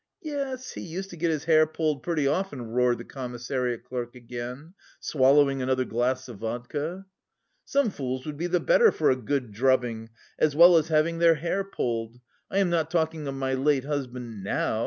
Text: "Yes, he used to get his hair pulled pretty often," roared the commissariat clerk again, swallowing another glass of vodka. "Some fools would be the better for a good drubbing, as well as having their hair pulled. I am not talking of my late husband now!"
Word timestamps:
"Yes, 0.23 0.71
he 0.71 0.81
used 0.81 1.11
to 1.11 1.15
get 1.15 1.29
his 1.29 1.43
hair 1.43 1.67
pulled 1.67 2.01
pretty 2.01 2.25
often," 2.27 2.63
roared 2.71 2.97
the 2.97 3.05
commissariat 3.05 3.83
clerk 3.83 4.15
again, 4.15 4.73
swallowing 4.99 5.61
another 5.61 5.85
glass 5.85 6.27
of 6.27 6.39
vodka. 6.39 7.05
"Some 7.65 7.91
fools 7.91 8.25
would 8.25 8.35
be 8.35 8.47
the 8.47 8.59
better 8.59 8.91
for 8.91 9.11
a 9.11 9.15
good 9.15 9.51
drubbing, 9.51 10.09
as 10.39 10.55
well 10.55 10.75
as 10.75 10.87
having 10.87 11.19
their 11.19 11.35
hair 11.35 11.63
pulled. 11.63 12.19
I 12.49 12.57
am 12.57 12.71
not 12.71 12.89
talking 12.89 13.27
of 13.27 13.35
my 13.35 13.53
late 13.53 13.83
husband 13.85 14.43
now!" 14.43 14.79